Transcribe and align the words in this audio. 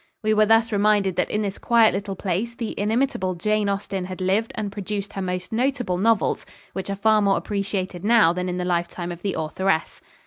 We 0.23 0.33
were 0.33 0.47
thus 0.47 0.71
reminded 0.71 1.15
that 1.17 1.29
in 1.29 1.43
this 1.43 1.59
quiet 1.59 1.93
little 1.93 2.15
place 2.15 2.55
the 2.55 2.73
inimitable 2.75 3.35
Jane 3.35 3.69
Austin 3.69 4.05
had 4.05 4.19
lived 4.19 4.51
and 4.55 4.71
produced 4.71 5.13
her 5.13 5.21
most 5.21 5.51
notable 5.53 5.99
novels, 5.99 6.43
which 6.73 6.89
are 6.89 6.95
far 6.95 7.21
more 7.21 7.37
appreciated 7.37 8.03
now 8.03 8.33
than 8.33 8.49
in 8.49 8.57
the 8.57 8.65
lifetime 8.65 9.11
of 9.11 9.21
the 9.21 9.35
authoress. 9.37 10.01